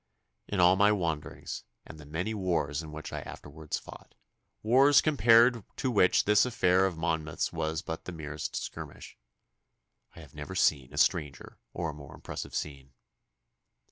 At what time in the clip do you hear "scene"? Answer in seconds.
12.55-12.93